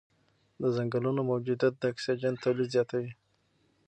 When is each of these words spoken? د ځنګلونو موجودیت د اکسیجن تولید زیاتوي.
د 0.61 0.63
ځنګلونو 0.75 1.21
موجودیت 1.31 1.73
د 1.77 1.83
اکسیجن 1.91 2.33
تولید 2.43 2.67
زیاتوي. 2.75 3.11